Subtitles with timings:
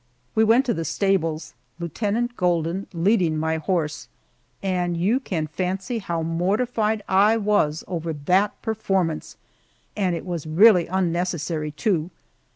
[0.33, 4.07] We went on to the stables, Lieutenant Golden leading my horse,
[4.63, 9.37] and you can fancy how mortified I was over that performance,
[9.95, 12.09] and it was really unnecessary, too.